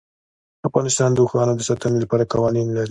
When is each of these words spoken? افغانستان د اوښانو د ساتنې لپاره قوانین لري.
افغانستان 0.67 1.09
د 1.13 1.17
اوښانو 1.23 1.53
د 1.57 1.61
ساتنې 1.69 1.97
لپاره 2.03 2.29
قوانین 2.33 2.67
لري. 2.71 2.79